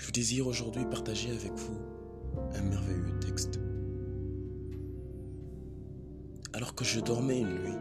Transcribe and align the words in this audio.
Je 0.00 0.10
désire 0.10 0.46
aujourd'hui 0.46 0.86
partager 0.86 1.30
avec 1.30 1.52
vous 1.52 1.76
un 2.54 2.62
merveilleux 2.62 3.18
texte. 3.20 3.60
Alors 6.54 6.74
que 6.74 6.84
je 6.84 7.00
dormais 7.00 7.40
une 7.40 7.58
nuit, 7.58 7.78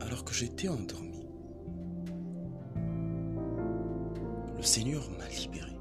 alors 0.00 0.24
que 0.24 0.34
j'étais 0.34 0.66
endormi, 0.66 1.28
le 4.56 4.62
Seigneur 4.64 5.08
m'a 5.16 5.28
libéré. 5.28 5.78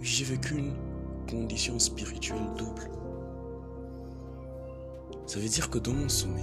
J'ai 0.00 0.24
vécu 0.24 0.56
une 0.56 0.74
condition 1.30 1.78
spirituelle 1.78 2.50
double. 2.56 2.90
Ça 5.26 5.38
veut 5.38 5.48
dire 5.48 5.70
que 5.70 5.78
dans 5.78 5.92
mon 5.92 6.08
sommeil, 6.08 6.42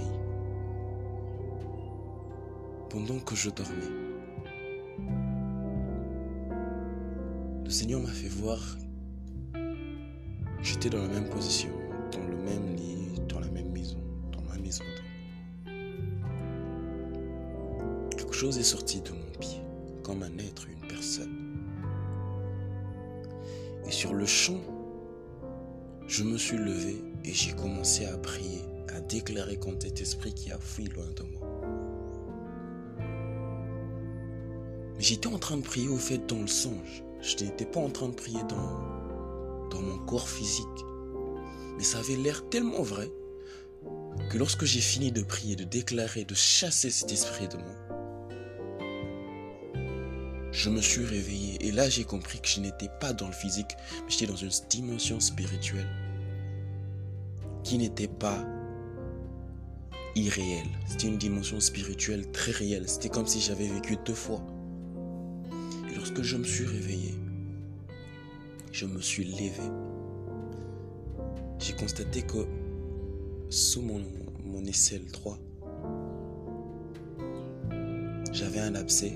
pendant 2.88 3.18
que 3.18 3.34
je 3.36 3.50
dormais, 3.50 4.05
le 7.66 7.72
Seigneur 7.72 8.00
m'a 8.00 8.12
fait 8.12 8.28
voir 8.28 8.60
j'étais 10.62 10.88
dans 10.88 11.02
la 11.02 11.08
même 11.08 11.28
position, 11.28 11.70
dans 12.12 12.24
le 12.24 12.36
même 12.36 12.76
lit, 12.76 13.20
dans 13.28 13.40
la 13.40 13.48
même 13.48 13.72
maison, 13.72 13.98
dans 14.30 14.42
ma 14.42 14.56
maison. 14.56 14.84
Quelque 18.16 18.32
chose 18.32 18.56
est 18.58 18.62
sorti 18.62 19.00
de 19.00 19.10
mon 19.10 19.38
pied, 19.40 19.60
comme 20.04 20.22
un 20.22 20.38
être, 20.38 20.68
une 20.68 20.86
personne. 20.86 21.56
Et 23.84 23.90
sur 23.90 24.14
le 24.14 24.26
champ, 24.26 24.60
je 26.06 26.22
me 26.22 26.38
suis 26.38 26.58
levé 26.58 27.02
et 27.24 27.32
j'ai 27.32 27.52
commencé 27.52 28.06
à 28.06 28.16
prier 28.16 28.62
à 28.94 29.00
déclarer 29.00 29.56
contre 29.56 29.86
cet 29.86 30.00
esprit 30.00 30.32
qui 30.32 30.52
a 30.52 30.58
fui 30.58 30.84
loin 30.84 31.06
de 31.16 31.22
moi. 31.24 31.48
Mais 34.96 35.02
j'étais 35.02 35.26
en 35.26 35.38
train 35.38 35.56
de 35.56 35.62
prier 35.62 35.88
au 35.88 35.98
fait 35.98 36.24
dans 36.28 36.40
le 36.40 36.46
songe. 36.46 37.05
Je 37.20 37.44
n'étais 37.44 37.64
pas 37.64 37.80
en 37.80 37.90
train 37.90 38.08
de 38.08 38.14
prier 38.14 38.42
dans, 38.48 39.80
mon 39.80 39.98
corps 40.06 40.28
physique. 40.28 40.66
Mais 41.76 41.84
ça 41.84 41.98
avait 41.98 42.16
l'air 42.16 42.48
tellement 42.48 42.82
vrai 42.82 43.10
que 44.30 44.38
lorsque 44.38 44.64
j'ai 44.64 44.80
fini 44.80 45.12
de 45.12 45.22
prier, 45.22 45.54
de 45.54 45.64
déclarer, 45.64 46.24
de 46.24 46.34
chasser 46.34 46.90
cet 46.90 47.12
esprit 47.12 47.48
de 47.48 47.56
moi, 47.58 47.74
je 50.52 50.70
me 50.70 50.80
suis 50.80 51.04
réveillé 51.04 51.58
et 51.60 51.70
là 51.70 51.90
j'ai 51.90 52.04
compris 52.04 52.40
que 52.40 52.48
je 52.48 52.60
n'étais 52.60 52.88
pas 53.00 53.12
dans 53.12 53.26
le 53.26 53.34
physique, 53.34 53.76
mais 54.04 54.10
j'étais 54.10 54.26
dans 54.26 54.36
une 54.36 54.48
dimension 54.70 55.20
spirituelle 55.20 55.88
qui 57.62 57.76
n'était 57.76 58.08
pas 58.08 58.42
irréel. 60.16 60.66
C'était 60.88 61.08
une 61.08 61.18
dimension 61.18 61.60
spirituelle 61.60 62.30
très 62.32 62.52
réelle. 62.52 62.88
C'était 62.88 63.08
comme 63.08 63.26
si 63.26 63.40
j'avais 63.40 63.68
vécu 63.68 63.96
deux 64.04 64.14
fois. 64.14 64.40
Je 66.22 66.38
me 66.38 66.44
suis 66.44 66.64
réveillé, 66.64 67.14
je 68.72 68.86
me 68.86 69.00
suis 69.00 69.24
levé. 69.24 69.52
J'ai 71.58 71.74
constaté 71.74 72.22
que 72.22 72.46
sous 73.50 73.82
mon, 73.82 74.00
aisselle 74.64 75.04
droit, 75.12 75.38
j'avais 78.32 78.60
un 78.60 78.74
abcès. 78.74 79.12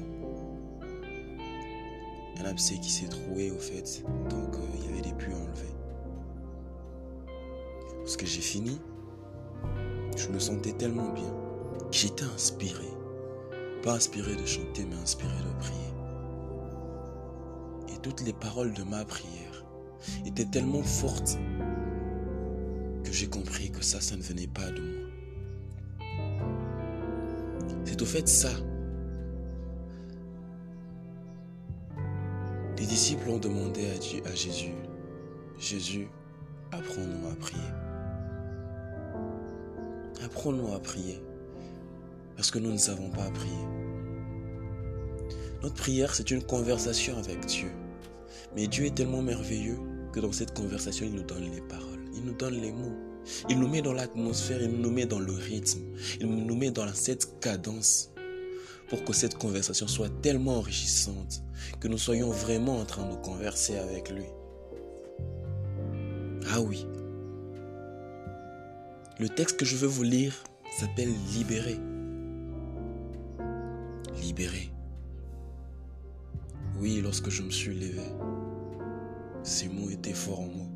Un 2.39 2.45
abcès 2.45 2.77
qui 2.77 2.91
s'est 2.91 3.09
troué 3.09 3.51
au 3.51 3.59
fait. 3.59 4.05
Donc 4.29 4.55
euh, 4.55 4.67
il 4.75 4.85
y 4.85 4.93
avait 4.93 5.03
des 5.03 5.15
puits 5.15 5.33
enlevés. 5.33 5.75
Lorsque 8.01 8.27
j'ai 8.27 8.43
fini, 8.43 8.79
je 10.17 10.29
me 10.29 10.39
sentais 10.39 10.73
tellement 10.73 11.13
bien 11.15 11.35
que 11.91 11.97
j'étais 11.97 12.25
inspiré. 12.25 12.87
Pas 13.83 13.95
inspiré 13.95 14.37
de 14.37 14.45
chanter, 14.45 14.85
mais 14.85 14.97
inspiré 14.97 15.33
de 15.33 15.59
prier. 15.61 16.00
Toutes 18.03 18.23
les 18.23 18.33
paroles 18.33 18.73
de 18.73 18.83
ma 18.83 19.05
prière 19.05 19.65
étaient 20.25 20.47
tellement 20.47 20.83
fortes 20.83 21.39
que 23.05 23.13
j'ai 23.13 23.29
compris 23.29 23.71
que 23.71 23.85
ça, 23.85 24.01
ça 24.01 24.17
ne 24.17 24.23
venait 24.23 24.47
pas 24.47 24.71
de 24.71 24.81
moi. 24.81 25.01
C'est 27.85 28.01
au 28.01 28.07
fait 28.07 28.27
ça. 28.29 28.51
Les 32.79 32.87
disciples 32.87 33.29
ont 33.29 33.39
demandé 33.39 33.83
à, 34.25 34.35
Jésus, 34.35 34.73
Jésus, 35.59 36.09
apprends-nous 36.73 37.29
à 37.29 37.35
prier. 37.35 37.61
Apprenons 40.25 40.75
à 40.75 40.79
prier. 40.79 41.23
Parce 42.37 42.51
que 42.51 42.59
nous 42.59 42.73
ne 42.73 42.79
savons 42.79 43.11
pas 43.11 43.29
prier. 43.33 43.67
Notre 45.63 45.75
prière, 45.75 46.15
c'est 46.15 46.31
une 46.31 46.43
conversation 46.43 47.19
avec 47.19 47.45
Dieu. 47.45 47.71
Mais 48.55 48.67
Dieu 48.67 48.87
est 48.87 48.95
tellement 48.95 49.23
merveilleux 49.23 49.79
que 50.13 50.21
dans 50.21 50.33
cette 50.33 50.55
conversation, 50.55 51.07
il 51.07 51.15
nous 51.15 51.23
donne 51.23 51.51
les 51.51 51.61
paroles, 51.63 52.05
il 52.15 52.25
nous 52.25 52.35
donne 52.35 52.61
les 52.61 52.73
mots. 52.73 52.97
Il 53.49 53.59
nous 53.59 53.69
met 53.69 53.83
dans 53.83 53.93
l'atmosphère, 53.93 54.63
il 54.63 54.71
nous 54.71 54.91
met 54.91 55.07
dans 55.07 55.19
le 55.19 55.33
rythme, 55.33 55.81
il 56.21 56.27
nous 56.27 56.57
met 56.57 56.71
dans 56.71 56.93
cette 56.95 57.39
cadence 57.41 58.11
pour 58.89 59.05
que 59.05 59.13
cette 59.13 59.37
conversation 59.37 59.87
soit 59.87 60.11
tellement 60.21 60.57
enrichissante 60.57 61.43
que 61.81 61.89
nous 61.89 61.99
soyons 61.99 62.31
vraiment 62.31 62.79
en 62.79 62.85
train 62.85 63.09
de 63.09 63.15
converser 63.17 63.77
avec 63.77 64.11
lui. 64.11 64.25
Ah 66.53 66.61
oui, 66.61 66.87
le 69.21 69.29
texte 69.29 69.59
que 69.59 69.67
je 69.67 69.77
veux 69.77 69.87
vous 69.87 70.03
lire 70.03 70.33
s'appelle 70.79 71.13
Libérer. 71.35 71.79
Libérer. 74.23 74.71
Oui, 76.81 77.01
lorsque 77.03 77.29
je 77.29 77.43
me 77.43 77.51
suis 77.51 77.75
levé, 77.75 78.01
ces 79.43 79.69
mots 79.69 79.91
étaient 79.91 80.15
forts 80.15 80.41
en 80.41 80.47
moi. 80.47 80.67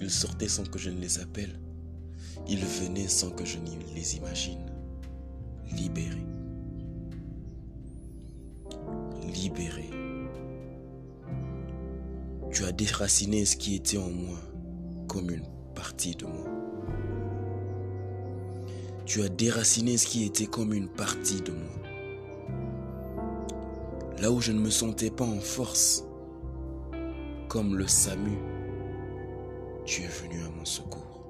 Ils 0.00 0.10
sortaient 0.10 0.48
sans 0.48 0.64
que 0.64 0.80
je 0.80 0.90
ne 0.90 0.98
les 0.98 1.20
appelle. 1.20 1.60
Ils 2.48 2.64
venaient 2.64 3.06
sans 3.06 3.30
que 3.30 3.44
je 3.44 3.58
ne 3.58 3.94
les 3.94 4.16
imagine. 4.16 4.66
Libérer. 5.76 6.26
Libérer. 9.32 9.90
Tu 12.50 12.64
as 12.64 12.72
déraciné 12.72 13.44
ce 13.44 13.56
qui 13.56 13.76
était 13.76 13.98
en 13.98 14.10
moi 14.10 14.40
comme 15.06 15.30
une 15.30 15.46
partie 15.76 16.16
de 16.16 16.26
moi. 16.26 16.46
Tu 19.06 19.22
as 19.22 19.28
déraciné 19.28 19.96
ce 19.98 20.06
qui 20.06 20.24
était 20.24 20.46
comme 20.46 20.72
une 20.72 20.88
partie 20.88 21.40
de 21.42 21.52
moi. 21.52 21.93
Là 24.24 24.32
où 24.32 24.40
je 24.40 24.52
ne 24.52 24.58
me 24.58 24.70
sentais 24.70 25.10
pas 25.10 25.26
en 25.26 25.38
force, 25.38 26.02
comme 27.46 27.76
le 27.76 27.86
SAMU, 27.86 28.38
tu 29.84 30.00
es 30.00 30.06
venu 30.06 30.42
à 30.42 30.48
mon 30.48 30.64
secours. 30.64 31.26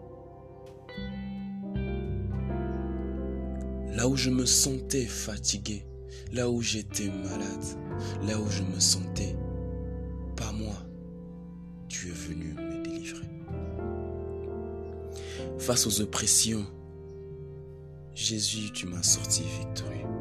Là 3.96 4.06
où 4.06 4.14
je 4.14 4.30
me 4.30 4.46
sentais 4.46 5.06
fatigué, 5.06 5.84
là 6.30 6.48
où 6.48 6.62
j'étais 6.62 7.08
malade, 7.08 7.64
là 8.28 8.38
où 8.38 8.48
je 8.48 8.62
me 8.62 8.78
sentais 8.78 9.34
pas 10.36 10.52
moi, 10.52 10.76
tu 11.88 12.10
es 12.10 12.12
venu 12.12 12.54
me 12.54 12.84
délivrer. 12.84 13.26
Face 15.58 15.84
aux 15.88 16.00
oppressions, 16.00 16.64
Jésus, 18.14 18.70
tu 18.72 18.86
m'as 18.86 19.02
sorti 19.02 19.42
victorieux. 19.58 20.13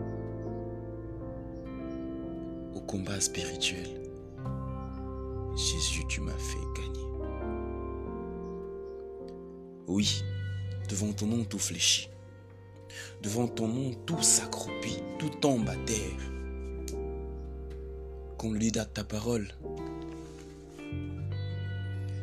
Combat 2.93 3.19
spirituel, 3.19 3.89
Jésus, 5.55 6.03
tu 6.07 6.21
m'as 6.21 6.31
fait 6.37 6.79
gagner. 6.79 7.07
Oui, 9.87 10.23
devant 10.89 11.11
ton 11.11 11.25
nom 11.25 11.43
tout 11.43 11.57
fléchit. 11.57 12.11
Devant 13.23 13.47
ton 13.47 13.67
nom 13.67 13.95
tout 14.05 14.21
s'accroupit, 14.21 14.99
tout 15.17 15.31
tombe 15.41 15.67
à 15.69 15.75
terre. 15.87 16.99
Qu'on 18.37 18.51
lui 18.51 18.71
date 18.71 18.93
ta 18.93 19.03
parole. 19.03 19.47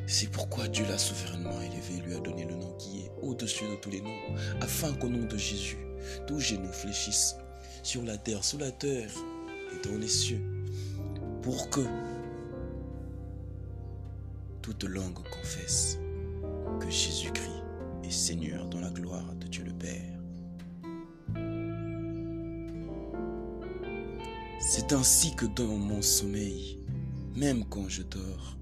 C'est 0.06 0.30
pourquoi 0.30 0.68
Dieu 0.68 0.84
l'a 0.88 0.98
souverainement 0.98 1.60
élevé 1.62 2.00
lui 2.06 2.14
a 2.14 2.20
donné 2.20 2.44
le 2.44 2.54
nom 2.54 2.76
qui 2.78 3.00
est 3.00 3.10
au-dessus 3.22 3.66
de 3.68 3.74
tous 3.74 3.90
les 3.90 4.02
noms, 4.02 4.36
afin 4.60 4.92
qu'au 4.92 5.08
nom 5.08 5.26
de 5.26 5.36
Jésus, 5.36 5.78
tous 6.28 6.38
genoux 6.38 6.72
fléchissent 6.72 7.34
sur 7.82 8.04
la 8.04 8.16
terre, 8.16 8.44
sous 8.44 8.58
la 8.58 8.70
terre 8.70 9.10
et 9.72 9.88
dans 9.88 9.98
les 9.98 10.08
cieux, 10.08 10.40
pour 11.42 11.70
que 11.70 11.80
toute 14.62 14.84
langue 14.84 15.14
confesse 15.14 15.98
que 16.78 16.90
Jésus-Christ 16.90 17.62
est 18.04 18.10
Seigneur 18.10 18.68
dans 18.68 18.80
la 18.80 18.90
gloire 18.90 19.34
de 19.36 19.46
Dieu 19.46 19.64
le 19.64 19.72
Père. 19.72 20.18
C'est 24.60 24.92
ainsi 24.92 25.34
que 25.34 25.46
dans 25.46 25.76
mon 25.76 26.02
sommeil, 26.02 26.78
même 27.34 27.64
quand 27.64 27.88
je 27.88 28.02
dors, 28.02 28.56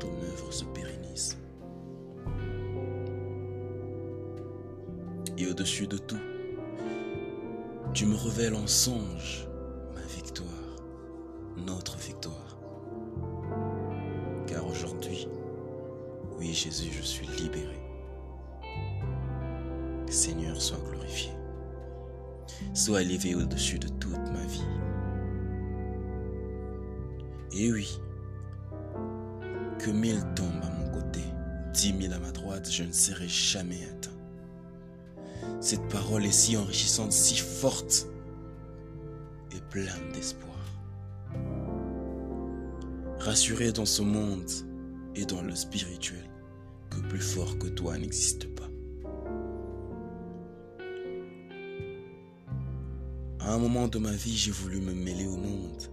ton 0.00 0.08
œuvre 0.08 0.52
se 0.52 0.64
pérennise. 0.64 1.38
Et 5.38 5.46
au-dessus 5.46 5.86
de 5.86 5.98
tout, 5.98 6.18
tu 7.94 8.06
me 8.06 8.16
révèles 8.16 8.54
en 8.54 8.66
songe 8.66 9.46
notre 11.62 11.96
victoire. 11.98 12.58
Car 14.46 14.66
aujourd'hui, 14.66 15.28
oui 16.38 16.52
Jésus, 16.52 16.90
je 16.92 17.02
suis 17.02 17.26
libéré. 17.38 17.78
Seigneur, 20.10 20.60
sois 20.60 20.78
glorifié. 20.90 21.32
Sois 22.74 23.02
élevé 23.02 23.34
au-dessus 23.34 23.78
de 23.78 23.88
toute 23.88 24.30
ma 24.30 24.44
vie. 24.44 24.64
Et 27.54 27.72
oui, 27.72 27.98
que 29.78 29.90
mille 29.90 30.22
tombent 30.34 30.62
à 30.62 30.70
mon 30.70 30.90
côté, 30.90 31.20
dix 31.72 31.92
mille 31.92 32.12
à 32.12 32.18
ma 32.18 32.30
droite, 32.30 32.70
je 32.70 32.84
ne 32.84 32.92
serai 32.92 33.28
jamais 33.28 33.84
atteint. 33.84 34.10
Cette 35.60 35.86
parole 35.88 36.24
est 36.24 36.32
si 36.32 36.56
enrichissante, 36.56 37.12
si 37.12 37.36
forte 37.36 38.06
et 39.54 39.60
pleine 39.70 40.12
d'espoir. 40.12 40.51
Rassuré 43.24 43.72
dans 43.72 43.86
ce 43.86 44.02
monde 44.02 44.50
et 45.14 45.24
dans 45.24 45.42
le 45.42 45.54
spirituel 45.54 46.28
que 46.90 47.00
plus 47.08 47.20
fort 47.20 47.58
que 47.58 47.68
toi 47.68 47.96
n'existe 47.96 48.46
pas. 48.54 48.68
À 53.40 53.54
un 53.54 53.58
moment 53.58 53.88
de 53.88 53.98
ma 53.98 54.12
vie, 54.12 54.36
j'ai 54.36 54.50
voulu 54.50 54.80
me 54.80 54.92
mêler 54.92 55.26
au 55.26 55.36
monde 55.36 55.88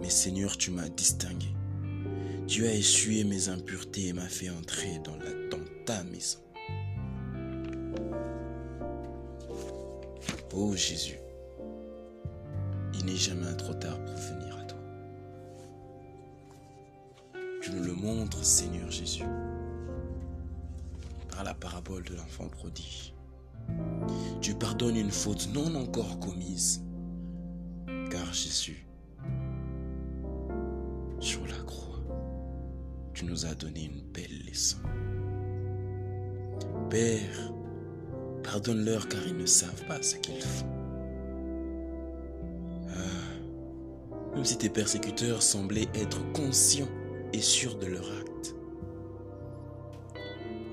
mais 0.00 0.08
Seigneur, 0.08 0.56
tu 0.56 0.70
m'as 0.70 0.88
distingué. 0.88 1.48
Tu 2.46 2.66
as 2.66 2.74
essuyé 2.74 3.24
mes 3.24 3.48
impuretés 3.48 4.08
et 4.08 4.12
m'as 4.12 4.28
fait 4.28 4.50
entrer 4.50 4.98
dans, 5.04 5.16
la, 5.16 5.30
ta 5.84 6.02
maison. 6.04 6.38
Oh 10.52 10.74
Jésus, 10.74 11.18
il 12.94 13.04
n'est 13.04 13.16
jamais 13.16 13.54
trop 13.56 13.74
tard 13.74 13.98
pour 14.04 14.16
venir 14.16 14.49
Tu 17.60 17.72
nous 17.72 17.84
le 17.84 17.92
montres, 17.92 18.42
Seigneur 18.42 18.90
Jésus, 18.90 19.26
par 21.30 21.44
la 21.44 21.52
parabole 21.52 22.02
de 22.04 22.14
l'enfant 22.14 22.48
prodige. 22.48 23.14
Tu 24.40 24.54
pardonnes 24.54 24.96
une 24.96 25.10
faute 25.10 25.50
non 25.52 25.74
encore 25.74 26.18
commise, 26.20 26.82
car 28.10 28.32
Jésus, 28.32 28.86
sur 31.18 31.46
la 31.46 31.62
croix, 31.66 32.02
tu 33.12 33.26
nous 33.26 33.44
as 33.44 33.54
donné 33.54 33.84
une 33.84 34.10
belle 34.10 34.46
leçon. 34.48 34.78
Père, 36.88 37.52
pardonne-leur 38.42 39.06
car 39.06 39.20
ils 39.26 39.36
ne 39.36 39.46
savent 39.46 39.84
pas 39.86 40.00
ce 40.00 40.16
qu'ils 40.16 40.40
font. 40.40 40.66
Ah, 42.88 44.34
même 44.34 44.44
si 44.46 44.56
tes 44.56 44.70
persécuteurs 44.70 45.42
semblaient 45.42 45.88
être 45.94 46.20
conscients 46.32 46.88
et 47.32 47.40
sûrs 47.40 47.76
de 47.76 47.86
leur 47.86 48.04
acte, 48.20 48.54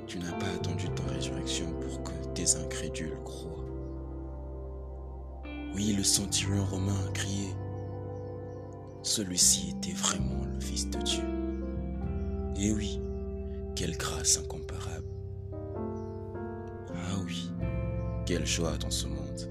tu 0.07 0.19
n'as 0.19 0.33
pas 0.33 0.49
attendu 0.55 0.87
ta 0.89 1.03
résurrection 1.13 1.67
pour 1.81 2.03
que 2.03 2.11
tes 2.33 2.55
incrédules 2.55 3.17
croient. 3.23 3.65
Oui, 5.75 5.93
le 5.93 6.03
centurion 6.03 6.65
romain 6.65 6.95
a 7.07 7.11
crié 7.11 7.49
celui-ci 9.07 9.69
était 9.69 9.93
vraiment 9.93 10.43
le 10.53 10.59
Fils 10.59 10.89
de 10.89 10.97
Dieu. 10.99 11.23
Et 12.57 12.73
oui, 12.73 12.99
quelle 13.73 13.95
grâce 13.95 14.37
incomparable. 14.37 15.07
Ah 16.93 17.15
oui, 17.25 17.49
quelle 18.25 18.45
joie 18.45 18.77
dans 18.77 18.91
ce 18.91 19.07
monde. 19.07 19.49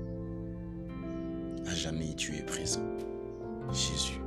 À 1.67 1.75
jamais 1.75 2.15
tu 2.17 2.37
es 2.37 2.43
présent. 2.43 2.85
Jésus, 3.73 4.21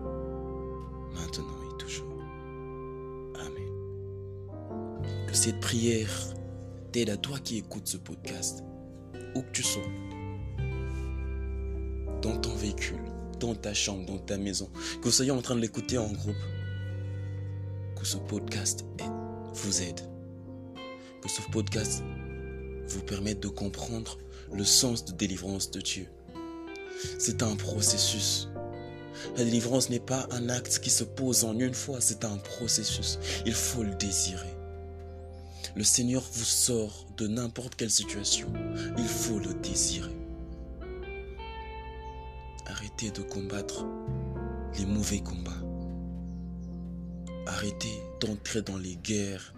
maintenant 1.13 1.58
cette 5.39 5.61
prière 5.61 6.11
t'aide 6.91 7.09
à 7.09 7.15
toi 7.15 7.39
qui 7.39 7.59
écoutes 7.59 7.87
ce 7.87 7.95
podcast, 7.95 8.61
où 9.35 9.41
que 9.41 9.51
tu 9.53 9.63
sois, 9.63 9.87
dans 12.21 12.35
ton 12.41 12.53
véhicule, 12.55 12.99
dans 13.39 13.55
ta 13.55 13.73
chambre, 13.73 14.05
dans 14.05 14.17
ta 14.17 14.37
maison, 14.37 14.69
que 14.99 15.05
vous 15.05 15.11
soyez 15.11 15.31
en 15.31 15.41
train 15.41 15.55
de 15.55 15.61
l'écouter 15.61 15.97
en 15.97 16.11
groupe, 16.11 16.35
que 17.97 18.05
ce 18.05 18.17
podcast 18.17 18.83
vous 19.53 19.81
aide, 19.81 20.01
que 21.21 21.29
ce 21.29 21.41
podcast 21.53 22.03
vous 22.89 23.01
permette 23.03 23.39
de 23.39 23.47
comprendre 23.47 24.17
le 24.51 24.65
sens 24.65 25.05
de 25.05 25.13
délivrance 25.13 25.71
de 25.71 25.79
Dieu. 25.79 26.07
C'est 27.17 27.43
un 27.43 27.55
processus. 27.55 28.49
La 29.37 29.45
délivrance 29.45 29.89
n'est 29.89 30.01
pas 30.01 30.27
un 30.31 30.49
acte 30.49 30.79
qui 30.79 30.89
se 30.89 31.05
pose 31.05 31.45
en 31.45 31.57
une 31.57 31.73
fois, 31.73 32.01
c'est 32.01 32.25
un 32.25 32.35
processus. 32.39 33.19
Il 33.45 33.53
faut 33.53 33.83
le 33.83 33.95
désirer. 33.95 34.58
Le 35.75 35.83
Seigneur 35.83 36.23
vous 36.33 36.45
sort 36.45 37.05
de 37.17 37.27
n'importe 37.27 37.75
quelle 37.75 37.91
situation. 37.91 38.51
Il 38.97 39.07
faut 39.07 39.39
le 39.39 39.53
désirer. 39.55 40.15
Arrêtez 42.65 43.11
de 43.11 43.21
combattre 43.21 43.85
les 44.77 44.85
mauvais 44.85 45.19
combats. 45.19 45.51
Arrêtez 47.47 48.01
d'entrer 48.19 48.61
dans 48.61 48.77
les 48.77 48.95
guerres 48.95 49.53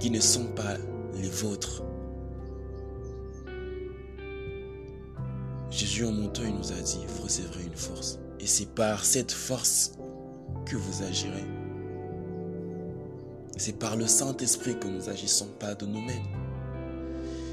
qui 0.00 0.10
ne 0.10 0.20
sont 0.20 0.46
pas 0.46 0.76
les 1.16 1.28
vôtres. 1.28 1.82
Jésus 5.70 6.04
en 6.04 6.12
montant, 6.12 6.42
il 6.44 6.54
nous 6.54 6.72
a 6.72 6.80
dit, 6.80 7.00
vous 7.06 7.22
recevrez 7.24 7.64
une 7.64 7.76
force. 7.76 8.18
Et 8.38 8.46
c'est 8.46 8.68
par 8.74 9.04
cette 9.04 9.32
force 9.32 9.92
que 10.66 10.76
vous 10.76 11.02
agirez. 11.02 11.63
C'est 13.56 13.78
par 13.78 13.96
le 13.96 14.08
Saint-Esprit 14.08 14.78
que 14.80 14.88
nous 14.88 15.08
agissons, 15.08 15.46
pas 15.60 15.76
de 15.76 15.86
nous-mêmes. 15.86 16.26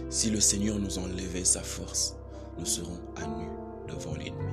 Si 0.09 0.31
le 0.31 0.39
Seigneur 0.39 0.80
nous 0.80 0.98
enlevait 0.98 1.45
sa 1.45 1.62
force, 1.62 2.15
nous 2.57 2.65
serons 2.65 3.00
à 3.17 3.27
nu 3.27 3.46
devant 3.88 4.15
l'ennemi. 4.15 4.51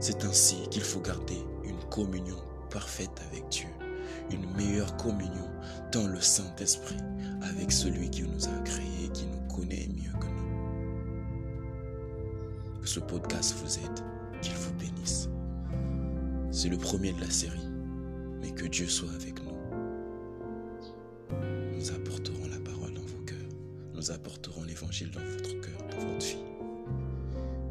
C'est 0.00 0.22
ainsi 0.24 0.56
qu'il 0.70 0.82
faut 0.82 1.00
garder 1.00 1.38
une 1.64 1.82
communion 1.88 2.36
parfaite 2.70 3.22
avec 3.30 3.48
Dieu, 3.48 3.68
une 4.30 4.54
meilleure 4.54 4.98
communion 4.98 5.48
dans 5.92 6.06
le 6.06 6.20
Saint-Esprit 6.20 6.98
avec 7.42 7.72
celui 7.72 8.10
qui 8.10 8.22
nous 8.22 8.46
a 8.46 8.62
créés, 8.62 9.08
qui 9.14 9.24
nous 9.26 9.40
connaît 9.54 9.88
mieux 9.88 10.12
que 10.20 10.26
nous. 10.26 10.50
Que 12.82 12.88
ce 12.88 13.00
podcast 13.00 13.54
vous 13.56 13.78
aide, 13.78 14.00
qu'il 14.42 14.54
vous 14.56 14.74
bénisse. 14.74 15.30
C'est 16.50 16.68
le 16.68 16.76
premier 16.76 17.14
de 17.14 17.20
la 17.20 17.30
série, 17.30 17.66
mais 18.42 18.50
que 18.52 18.66
Dieu 18.66 18.88
soit 18.88 19.12
avec 19.14 19.42
nous. 19.42 19.49
Nous 21.80 21.90
apporterons 21.92 22.46
la 22.50 22.60
parole 22.60 22.92
dans 22.92 23.00
vos 23.00 23.24
cœurs, 23.24 23.38
nous 23.94 24.10
apporterons 24.10 24.64
l'évangile 24.64 25.10
dans 25.12 25.24
votre 25.24 25.60
cœur, 25.62 25.78
dans 25.90 26.12
votre 26.12 26.26
vie. 26.26 26.36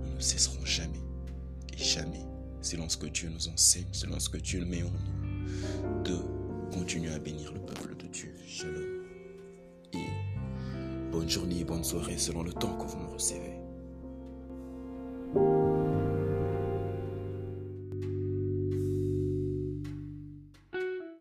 Nous 0.04 0.16
ne 0.16 0.20
cesserons 0.20 0.66
jamais 0.66 1.00
jamais, 1.80 2.26
selon 2.62 2.90
ce 2.90 2.98
que 2.98 3.06
Dieu 3.06 3.30
nous 3.30 3.48
enseigne, 3.50 3.86
selon 3.92 4.20
ce 4.20 4.30
que 4.30 4.38
Dieu 4.38 4.66
met 4.66 4.84
en 4.84 4.90
nous, 4.90 6.04
de 6.04 6.18
continuer 6.74 7.14
à 7.14 7.20
bénir 7.20 7.54
le 7.54 7.60
peuple 7.60 7.96
de 7.98 8.08
Dieu. 8.08 8.34
Shalom. 8.48 9.06
Et 9.94 11.12
bonne 11.12 11.30
journée 11.30 11.60
et 11.60 11.64
bonne 11.64 11.84
soirée 11.84 12.18
selon 12.18 12.44
le 12.44 12.52
temps 12.52 12.78
que 12.78 12.86
vous 12.86 12.98
me 12.98 13.08
recevez. 13.14 13.59